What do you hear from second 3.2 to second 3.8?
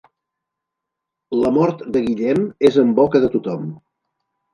de tothom.